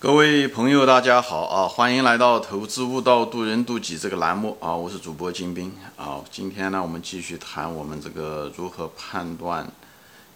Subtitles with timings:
[0.00, 1.66] 各位朋友，大家好啊！
[1.66, 4.72] 欢迎来到《投资悟道，渡人渡己》这个栏目啊！
[4.72, 6.22] 我是主播金兵啊！
[6.30, 9.68] 今天呢，我们继续谈我们这个如何判断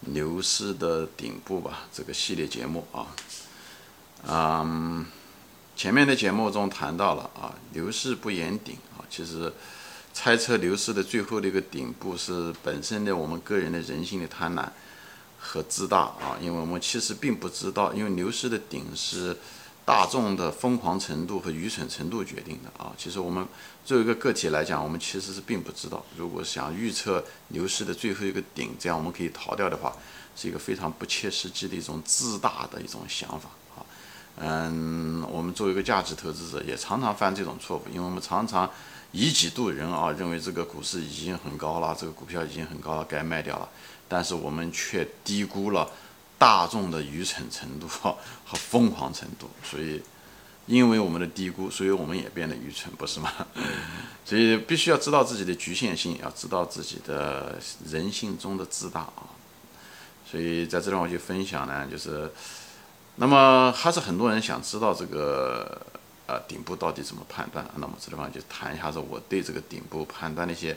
[0.00, 3.06] 牛市的顶部吧，这个系列节目啊。
[4.26, 5.06] 嗯，
[5.76, 9.52] 前面的节目中谈到了啊，牛市不言顶啊，其实
[10.12, 14.66] 猜测牛市的最后的一个顶部是本身的我们个人的人性的贪婪。
[15.44, 19.36] 和自大啊，因为我们其实并不知道，因为牛市的顶是
[19.84, 22.92] 大众的疯狂程度和愚蠢程度决定的啊。
[22.96, 23.44] 其实我们
[23.84, 26.04] 作为一个个体来讲，我们其实是并不知道。
[26.16, 29.92] 如果想预测牛市的最后一个顶，这样我们可以逃掉的话，
[30.36, 33.82] 是一个非常不切实际的一种自大的一种想法啊。
[34.36, 38.70] 嗯，我们作为一个价值投资者，也常常犯这种错误，因为我们常常
[39.12, 43.68] 以己度人啊，认为这个股市已经很高了，这个股票已经很高了，该卖掉了。
[44.08, 45.88] 但是我们却低估了
[46.38, 48.16] 大众的愚蠢程度 和
[48.54, 50.02] 疯狂程度，所以
[50.66, 53.32] 因为我们的低估，所以我们也变得愚蠢，不是吗？
[54.24, 59.28] 所以必须要知道自己的局限性，要知道自己的人性中的自大啊。
[60.30, 62.32] 所以在这地方我就分享呢，就是
[63.16, 65.80] 那么还是很多人想知道这个
[66.32, 70.76] 呃顶部到底怎么判断，那么这地方就谈一下子我对这个顶部判断的一些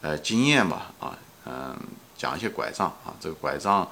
[0.00, 1.76] 呃经验吧啊嗯。
[2.16, 3.90] 讲一些拐杖啊，这个拐杖，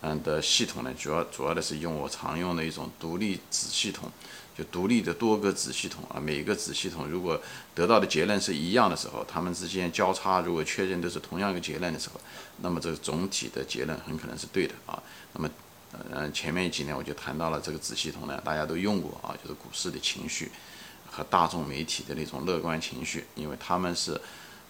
[0.00, 4.08] 嗯的系统呢，主要主要的是用我常用的一种独立子系统，
[4.56, 7.38] 就独立的多个子系统啊，每个子系统如果
[7.74, 12.20] 得到的结论是一样的时候，它们之间交叉如果确认都是同样一个结论的时候，
[12.62, 15.02] 那么这个总体的结论很可能是对的啊。
[15.32, 15.50] 那么，
[16.12, 20.50] 嗯，前面几年我就谈到了这个子系统呢，大家都用过啊，就是股市的情绪
[21.10, 24.20] 和大众媒体的那种乐观情绪，因为他们是。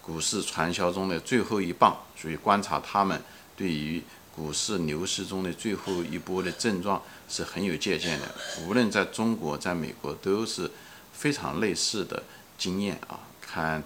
[0.07, 3.19] 股市传销中的最后一棒，所以观察他们
[3.57, 4.03] 对于
[4.37, 8.27] 股市牛市中的最后一波的症状是很有借鉴的。
[8.67, 10.71] 无论在中国，在美国都是
[11.15, 12.23] 非常类似的
[12.59, 13.19] 经验啊。
[13.41, 13.83] 看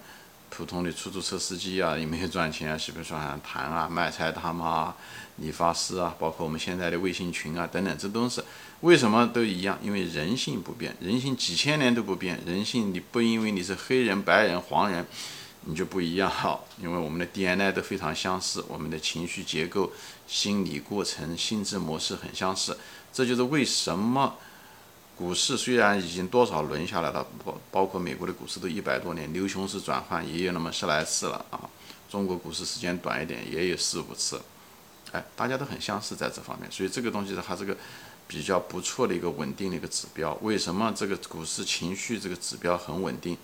[0.51, 2.77] 普通的出租车司机啊，有没有赚钱啊？
[2.87, 4.97] 比如说像谈啊、卖菜大妈啊、
[5.37, 8.43] 理发师啊，包括我们现在的微信群啊等等，这都是
[8.81, 9.79] 为什么都一样？
[9.83, 12.41] 因为人性不变，人性几千年都不变。
[12.47, 15.07] 人性你不因为你是黑人、白人、黄人。
[15.65, 19.93] 你就不一样哈，因为我们的 DNA 都非常相似，我们的情绪结构、
[20.27, 22.79] 心理过程、心智模式很相似。
[23.13, 24.37] 这就是为什么
[25.19, 31.69] 股市虽然已经多少轮下来了，包包括美国的股市都一百多年，牛熊市转换也有那么十来次了啊。
[32.09, 34.41] 中国股市时间短一点，也有四五次。
[35.11, 37.77] 哎，大家都很相似在这方面，所以这个东西它是个
[38.29, 40.33] 比较不错的一个稳定的一个指标。
[40.41, 43.37] 为什么这个股市情绪这个指标很稳定？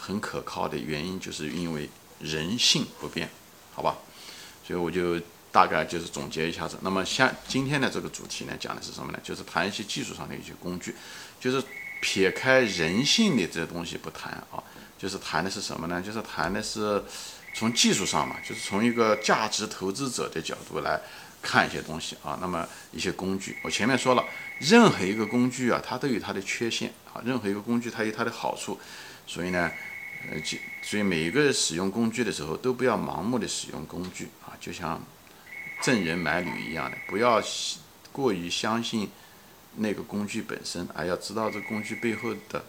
[0.00, 1.90] 很可靠的原因，就是因为
[2.20, 3.28] 人性不变，
[3.74, 3.98] 好吧？
[4.64, 6.78] 所以我就大概就是总结一下子。
[6.82, 9.18] 那么像今天的这个主题呢，讲的是什么呢？
[9.22, 10.94] 就是谈一些技术上的一些工具，
[11.40, 11.62] 就是
[12.00, 14.62] 撇开人性的这些东西不谈啊，
[14.98, 16.02] 就是谈的是什么呢？
[16.02, 17.02] 就是谈的是
[17.54, 21.00] 从技术上嘛，就是从一个价值投资者的角度来
[21.42, 22.38] 看一些东西啊。
[22.40, 24.24] 那么一些工具，我前面说了，
[24.58, 28.78] 任何一个工具啊，它都有它的缺陷啊，任何一个工具它有它的好处，
[29.26, 29.70] 所以呢。
[30.28, 35.00] 呃，就所以每一个使用工具的时候，都不要盲目的使用工具啊，就像
[35.80, 37.42] 赠人买履一样的，不要
[38.12, 39.08] 过于相信
[39.76, 42.64] 那个工具本身，而要知道这工具背后的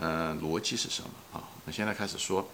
[0.00, 1.44] 嗯逻辑是什么啊。
[1.64, 2.48] 那现在开始说，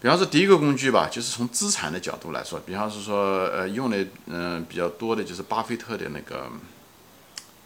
[0.00, 6.50] 比方说第一个工具吧，就是从资产的角度来说，比方是说呃用的嗯比较多的就是巴菲特的那个，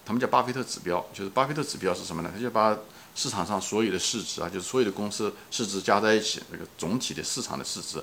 [0.04, 2.30] 他们叫巴菲特指标，就是巴菲特指标是什么呢？
[2.34, 2.76] 他就把
[3.14, 8.02] 市场上所有的市值啊，就是所有的公司市值加在一起，那个总体的市场的市值，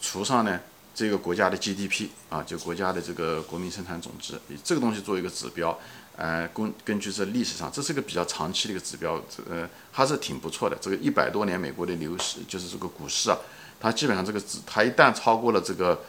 [0.00, 0.58] 除上呢
[0.94, 5.78] 这个国家的 GDP 啊，就国家的这个国民生产总值，以这个东西做一个指标，
[6.16, 10.76] 呃，根根据这历史上，这是个比较长期的一个指标，这呃还是挺不错的。
[10.80, 13.36] 这个一百多年美国的牛市，就是这个股市啊，
[13.80, 16.00] 它基本上这个指，它一旦超过了这个。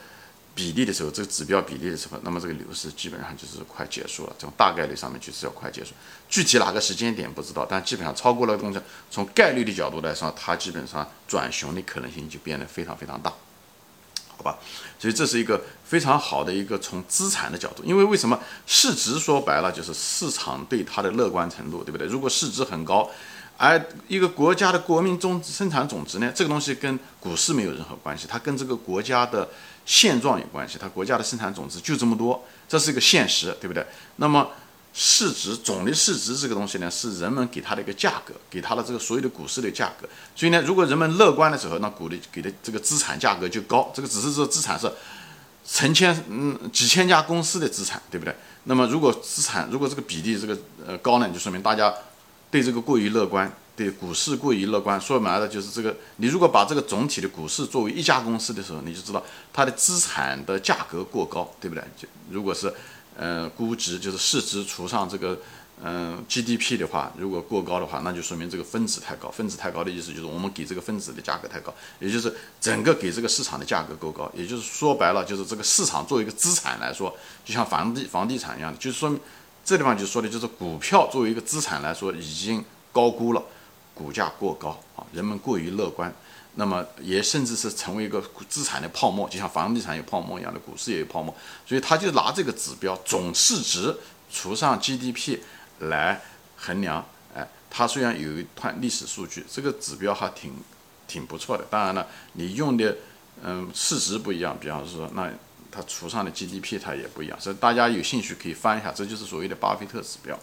[0.54, 4.36] 比例的时候，这个指标比例的时候，那么这个牛市基本上就是快结束了。
[4.38, 5.94] 这种大概率上面就是要快结束，
[6.28, 8.78] 具体哪个时间点不知道，但基本上超过了东西，
[9.10, 13.34] 从概率的角度来说，它基本上转熊的可能性就变得非常非常大，
[14.42, 14.58] 好吧？
[15.00, 22.08] 所以这是一个非常好的一个从资产的角度，因为为什么市值说白了就是市场对它的乐观程度，对不对？
[22.08, 23.08] 如果市值很高。
[23.58, 29.48] 而一个国家的国民总生产总值呢，这个东西跟股市没有任何关系，它跟这个国家的
[29.86, 30.80] 现状有关系。
[30.82, 33.86] 它国家的生产总值就这么多，这是一个现实，对不对？
[34.16, 34.50] 那么
[34.94, 40.08] 市值总的市值这个东西呢，是人们给它的一个价格，给它的这个所有的股市的价格。
[40.36, 43.92] 所以呢，如果人们乐观的时候，那股的给的这个资产价格就高。
[43.96, 44.92] 这个只是说资产是
[45.66, 48.36] 成千嗯几千家公司的资产，对不对？
[48.66, 51.94] 那么如果资产如果这个比例这个呃高呢，就说明大家。
[52.52, 59.24] 对这个过于乐观，对股市过于乐观，说白了就是这个，你如果把这个总体的股市作为一家公司的时候，你就知道
[59.54, 61.82] 它的资产的价格过高，对不对？
[61.98, 62.74] 就如果是，
[63.18, 65.38] 呃，估值就是市值除上这个。
[65.84, 69.32] 嗯，GDP 的话，如果过高的话，那就说明这个分子太高。
[69.32, 74.32] 分子太高的意思就是我们给这个分子的价格太高，也就是整个给这个市场的价格够高。
[74.36, 79.12] 也就是说白了，就是这个市场作为一个资产来说，就像房地房地产一样，就是说
[79.66, 83.44] 这地方就说的就是股票作为一个资产来说已经高估了，
[83.96, 86.14] 股价过高啊，人们过于乐观，
[86.56, 91.36] 那么也甚至是成为一个资产的泡沫，就像房地产有泡沫一样的，股市也有泡沫。
[91.66, 93.96] 所以他就拿这个指标总市值
[94.32, 95.40] 除上 GDP。
[95.86, 96.22] 来
[96.58, 97.04] 衡量，
[97.34, 100.54] 哎，它虽然有一段历史数据，这个指标还挺
[101.08, 101.66] 挺不错的。
[101.72, 102.96] 当然了，你用的
[103.44, 105.28] 嗯市值不一样，比方说那
[105.72, 110.38] 它除上的 GDP 它也不一样，所以大家有兴趣可以翻一下，这就是所谓的巴菲特指标。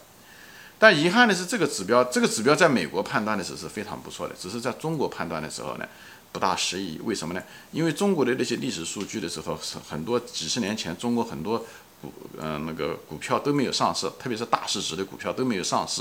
[0.79, 5.87] 但遗憾的是，这个指标这个指标在美国判断的时候是非常不错的，只是在中国判断的时候呢
[6.33, 7.01] 不大适宜。
[7.05, 7.43] 为什么呢？
[7.73, 11.65] 因为中国的那些历史数据的时候是很多几十年前中国很多。
[12.01, 15.97] 股嗯，那个股票都没有上市，特别是大市值的股票都没有上市，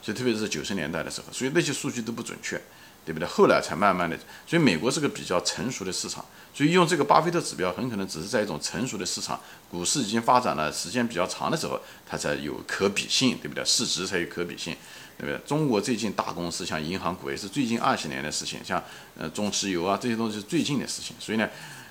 [0.00, 2.58] 所以特别是九十年代的时候，所以那些数据都不准确，
[3.04, 3.26] 对不对？
[3.28, 4.16] 后来才慢慢的，
[4.46, 9.40] 所以美国是个比较成熟的市场，所以用这个巴菲特指标，很可能只是在一种成熟的市场，
[9.70, 13.64] 股市已经发展了时间比较长的时候，它才有可比性，对不对？
[13.64, 14.76] 市值才有可比性，
[15.18, 15.38] 对不对？
[15.46, 18.82] 中国最近大公司像银行股也是最近二十年的事情，像
[19.18, 21.48] 呃中石油啊这些东西是最近的事情，所以呢。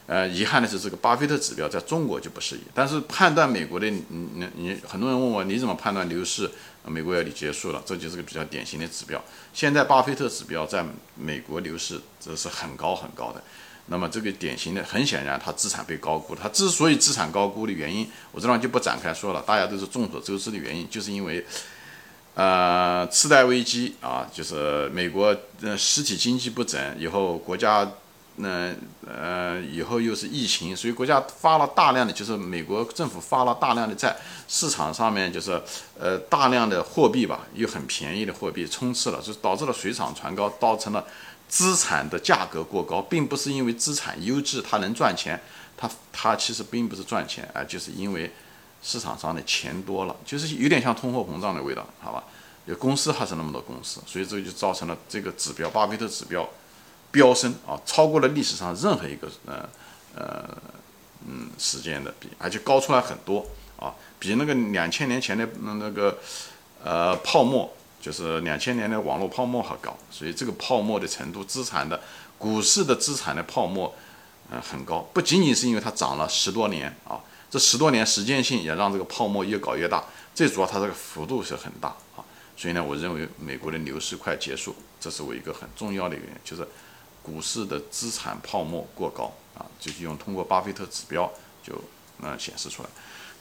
[0.08, 2.62] 呃，遗憾的是，这个巴菲特指标在中国就不适宜。
[2.74, 6.50] 但是判断美国的，你你你，很多人问我你怎么判断牛市？
[6.86, 9.24] 美国要你结束了，这就是个比较典型的指标。
[9.54, 10.84] 现在巴菲特指标在
[11.16, 13.44] 美国牛市这是很高很高的。
[13.88, 16.36] 那么这个典型的，很显然，它资产被高估。
[16.36, 21.46] 它之所以资产高估的原因，我这上就不展开说了，大家都是众所周知的原因，就是因为，
[22.36, 27.92] 呃，次贷危机啊，就是美国呃实体经济不整以后，国家。
[28.42, 28.74] 那
[29.08, 34.16] 呃，以后又是疫情，所以国家发了大量的，就是美国政府发了大量的债，
[34.48, 35.62] 市场上面就是
[36.00, 41.06] 呃大量的货币吧，又很便宜的货币充斥了，就导致了水涨船高，造成了
[41.48, 45.40] 资产的价格过高，并不是因为资产优质它能赚钱，
[45.78, 48.34] 它它其实并不是赚钱啊，就是因为
[48.82, 52.24] 市场上的钱多了，就是有点像通货膨胀的味道，好吧？
[52.66, 56.48] 有公司还是那么多公司，所以这就造成了这个指标，巴菲特指标。
[57.12, 59.70] 飙升啊，超过了历史上任何一个呃
[60.16, 60.50] 呃
[61.28, 63.46] 嗯时间的比，而且高出来很多
[63.78, 66.18] 啊，比那个两千年前的那那个
[66.84, 67.70] 呃泡沫，
[68.00, 72.00] 就是两千年的网络泡沫还高，所以这个泡沫的程度，资产的
[72.38, 73.94] 股市的资产的泡沫
[74.50, 77.20] 呃很高，不仅仅是因为它涨了十多年啊，
[77.50, 80.04] 这十多年时间性也让这个泡沫越搞越大，
[80.34, 82.24] 最主要它这个幅度是很大啊，
[82.56, 86.66] 所以呢，我认为美国的牛市快结束，这是我一个很重要的原因，就是。
[87.24, 91.32] 股市的资产泡沫过高啊，就是用通过巴菲特指标
[91.64, 91.74] 就
[92.22, 92.90] 呃显示出来。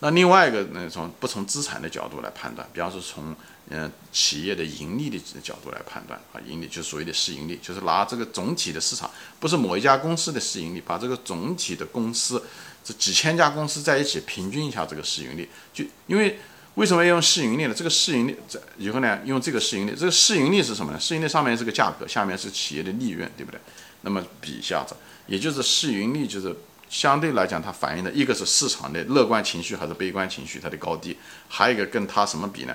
[0.00, 3.34] 那另外一个呢，从不从资产的角度来判断，比方说从
[3.68, 12.42] 嗯企业的盈利的角度来判断啊，盈利就所谓的市盈率，就是拿这个总体的市场，不是某一家公司的市盈率，把这个总体的公司
[12.84, 16.38] 这几千家公司在一起平均一下这个市盈率，就因为。
[16.74, 17.74] 为什么要用市盈率呢？
[17.74, 21.00] 这个市盈率在以后呢，用这个市盈率，这个市盈率是什么呢？
[21.00, 23.60] 市盈率上面是个价格，下面是企业的利润，对不对？
[24.02, 24.94] 那么比一下子，
[25.26, 26.56] 也就是市盈率就是
[26.88, 31.16] 相对来讲，它反映的一个是市场的乐观情绪还是悲观情绪，它的高低，
[31.48, 32.74] 还有一个跟它什么比呢？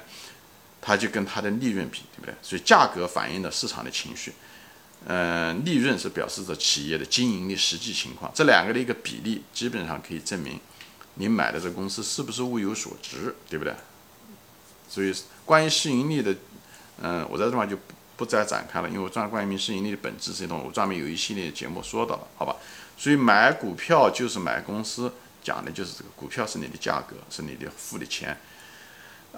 [0.81, 2.35] 它就跟它的利润比，对不对？
[2.43, 4.33] 所以价格反映的市场的情绪，
[5.07, 10.59] 嗯，利润是表示着企业的经营的实际情况，这两个的一个比例，基本上可以证明。
[11.15, 13.73] 你买的这公司是不是物有所值，对不对？
[14.87, 16.35] 所以关于市盈率的，
[17.01, 17.83] 嗯，我在这块就不
[18.17, 22.55] 不再展开了，因为我专关于市盈率的本质这些东西，我专门有一系列节目说到了，好吧？
[22.97, 25.11] 所以买股票就是买公司，
[25.43, 28.37] 讲的就是这个股票是你的价格，是你的付的钱，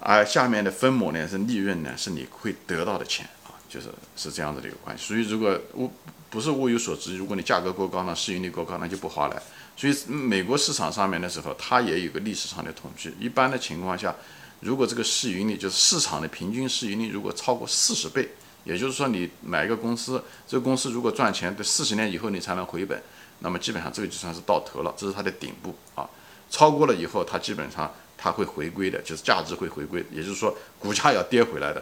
[0.00, 5.04] 而下面的分母呢是利润呢，是你会得到的钱啊，就是是这样子的一个关系。
[5.04, 5.90] 所以如果物
[6.30, 9.42] 不是物有所值，如果你价格过高呢，市盈率过高，那就不划来。
[9.78, 13.14] 所以美国市场上面的时候，它也有个历史上的统计。
[13.20, 14.12] 一般的情况下，
[14.58, 18.28] 如果这个市盈率就是市场的平均市盈率，如果超过四十倍，
[18.64, 23.00] 也就是说你买一个公司，这个公司如果赚钱，得四十年以后你才能回本，
[23.38, 26.10] 那么基本上这个就算是到头了，这是它的顶部啊。
[26.50, 31.80] 超过了以后，它基本上它会回归的，就是价值会回归，也就是说股价要跌回来的，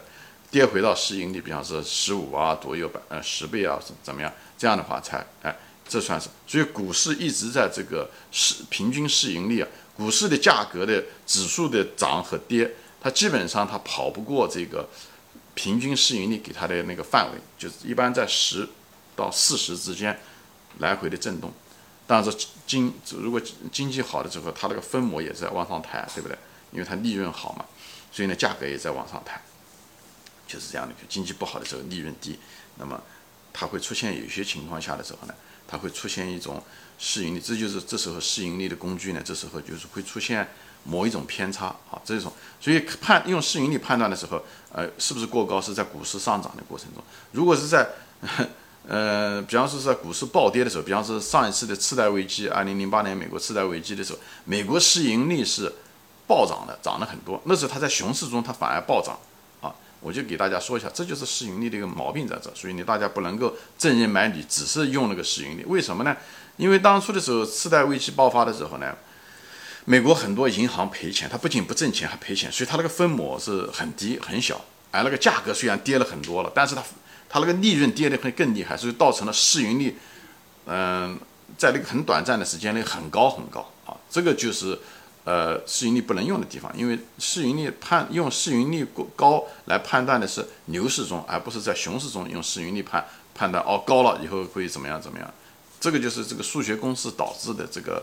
[0.51, 5.57] 跌回到市盈率，比方说十五啊左右百呃十倍啊怎么样，这样的话才哎。
[5.89, 14.89] 这算是，所以股市一直在这个市平均市盈率啊，股市的价格的指数的涨和跌，它基本上它跑不过这个
[15.55, 18.69] 平均市盈率给它的那个范围，就是一般在十
[19.15, 20.19] 到四十之间
[20.79, 21.53] 来回的震动。
[22.07, 23.41] 当然，经如果
[23.73, 26.37] 经济好的时候，它那个分母也在往上抬，对不对？
[26.73, 27.65] 因为它利润好嘛，
[28.13, 29.41] 所以呢，价格也在往上抬，
[30.47, 30.95] 就是这样的。
[31.09, 32.39] 经济不好的时候，利润低，
[32.77, 33.01] 那么
[33.53, 35.35] 它会出现有些情况下的时候呢，
[35.67, 36.63] 它会出现一种
[36.99, 40.49] 市盈率，这就是这时候市盈率的工具呢，这时候就是会出现
[40.85, 42.33] 某一种偏差啊，这种。
[42.61, 44.43] 所以判用市盈率判断的时候，
[44.73, 47.89] 呃，是不是过高，是在股市上涨的过程中，如果是在。
[48.89, 55.73] 呃，比方说是在股市暴跌的时候，比方说上一次的次贷危机，二零零八年美国次贷危机的时候，美国市盈率是
[56.25, 57.43] 暴涨的，涨了很多。
[57.47, 59.19] 那时候它在熊市中，它反而暴涨。
[60.01, 62.51] 我就给大家说一下，这就是市盈率的一个毛病在这。
[62.55, 65.65] 所以你大家不能够正人买理，只是用那个市盈率。
[65.67, 66.17] 为什么呢？
[66.57, 68.97] 因为当初的时候次贷危机爆发的时候呢，
[69.85, 76.83] 美国很多银行赔钱，它不仅不挣钱还赔钱，所以它那个分母是很低很小，而那个价格虽然跌了很多了，但是它。
[77.29, 79.99] 它那个利润跌得会更厉害，所以造成了市盈率，
[80.67, 81.19] 嗯，
[81.59, 84.79] 在那个很短暂的时间内很高很高啊，这个就是
[85.27, 93.05] 呃市盈率不能用的地方，因为市盈率判用市盈率过高来判断的是牛市中，而不是在熊市中用市盈率判
[93.35, 95.29] 判断哦高了以后会怎么样怎么样，
[95.81, 98.03] 这个就是这个数学公式导致的这个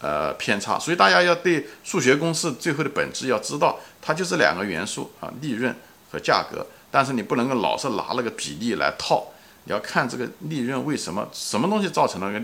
[0.00, 5.74] 呃偏差，所以大家要对数学公式最后的本质要知道，它就是两个元素啊，利润
[6.12, 6.66] 和价格。
[6.90, 9.26] 但是你不能够老是拿那个比例来套，
[9.64, 12.42] 你要看这个利润为什么什么东西造成了个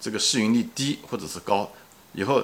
[0.00, 1.68] 这个市盈率低或者是高，
[2.12, 2.40] 以后，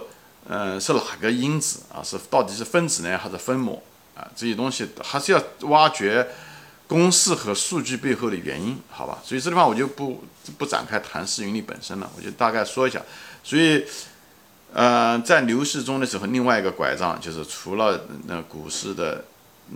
[0.48, 2.02] 嗯，是哪个因子啊？
[2.02, 3.82] 是到底是分子呢还是分母
[4.14, 4.26] 啊？
[4.36, 6.26] 这些东西还是要挖掘
[6.86, 9.18] 公式和数据背后的原因，好吧？
[9.24, 10.24] 所以这地方我就不
[10.56, 13.02] 不展开谈市盈率本身了，我就大概说一下。
[13.42, 13.84] 所以，
[14.72, 19.24] 呃，在牛市中的时候，另外一个拐杖就是除了那股市的。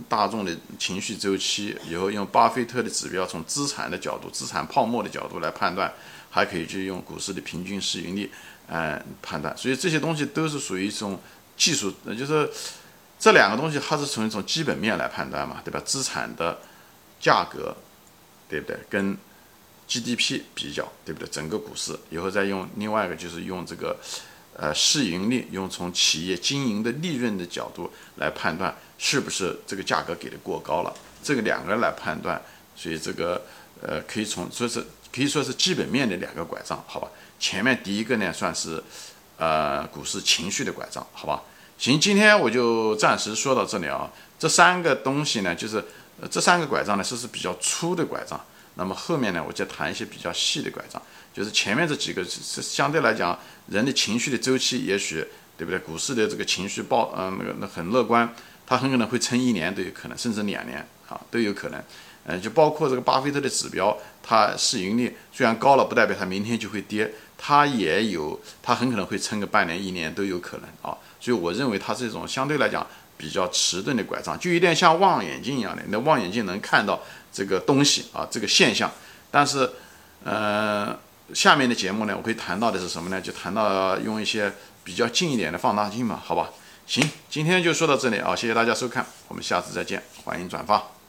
[0.07, 5.91] 大众的情绪周期，以后用巴菲特的指标，从资产的角度、资产泡沫的角度来判断，
[6.29, 8.31] 还可以去用股市的平均市盈率，
[8.71, 9.55] 嗯，判断。
[9.55, 11.19] 所以这些东西都是属于一种
[11.55, 12.49] 技术，就是
[13.19, 15.79] 这两个东西它是从一种基本面来判断嘛，对吧？
[15.85, 16.59] 资产的
[17.19, 17.75] 价格，
[18.49, 18.77] 对不对？
[18.89, 19.17] 跟
[19.87, 21.27] GDP 比较，对不对？
[21.29, 23.97] 整个股市，以后再用另外一个就是用这个。
[24.53, 30.93] 呃，市盈率用从企业经营的利润的角度来判断，是不是这个价格给的过高了？
[31.23, 32.39] 这个两个来判断，
[32.75, 33.41] 所以这个
[33.81, 37.07] 呃，可以从说是可以说是基本面的两个拐杖，好吧？
[37.39, 38.81] 前面第一个呢，算是
[39.37, 41.41] 呃股市情绪的拐杖，好吧？
[41.77, 44.11] 行，今天我就暂时说到这里啊。
[44.39, 45.83] 这三个东西呢，就是
[46.19, 48.39] 呃这三个拐杖呢，是是比较粗的拐杖。
[48.75, 51.01] 那么后面呢，我再谈一些比较细的拐杖，
[51.33, 53.37] 就是前面这几个是相对来讲，
[53.67, 55.25] 人的情绪的周期，也许
[55.57, 55.77] 对不对？
[55.79, 58.33] 股市的这个情绪爆，嗯，那个那很乐观，
[58.65, 61.83] 它很可能会撑一年都有可能，甚至两年啊都有可能。
[62.25, 70.97] 嗯，就包括这个巴菲特的指标，它市盈率虽然高了，不代表它明天就会跌，它也有，它很可能会撑个半年、一年都有可能啊。
[71.19, 72.85] 所以我认为它是一种相对来讲
[73.17, 77.01] 比较迟钝的拐杖，就有点像望远镜一样的，那望远镜能看到。
[77.33, 78.91] 这个东西啊，这个现象，
[79.31, 79.71] 但是，
[80.25, 80.93] 呃，
[81.33, 83.21] 下面的节目呢，我会谈到的是什么呢？
[83.21, 84.51] 就谈到用一些
[84.83, 86.49] 比较近一点的放大镜嘛，好吧？
[86.85, 91.00] 行，今天就说到这里啊，谢谢大家收看，我们下次再见，欢迎转发。